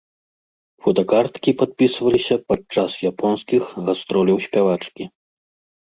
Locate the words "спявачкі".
4.51-5.03